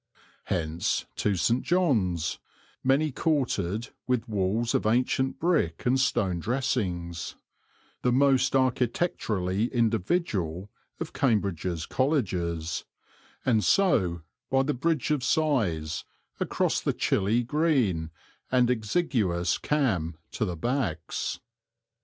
Hence 0.45 1.05
to 1.17 1.35
St. 1.35 1.61
John's, 1.61 2.39
many 2.83 3.11
courted, 3.11 3.89
with 4.07 4.27
walls 4.27 4.73
of 4.73 4.87
ancient 4.87 5.39
brick 5.39 5.85
and 5.85 5.99
stone 5.99 6.39
dressings, 6.39 7.35
the 8.01 8.11
most 8.11 8.55
architecturally 8.55 9.65
individual 9.67 10.71
of 10.99 11.13
Cambridge's 11.13 11.85
colleges, 11.85 12.83
and 13.45 13.63
so, 13.63 14.23
by 14.49 14.63
the 14.63 14.73
Bridge 14.73 15.11
of 15.11 15.23
Sighs, 15.23 16.03
across 16.39 16.81
the 16.81 16.93
chilly, 16.93 17.43
green, 17.43 18.09
and 18.51 18.71
exiguous 18.71 19.59
Cam 19.59 20.17
to 20.31 20.45
the 20.45 20.57
Backs. 20.57 21.39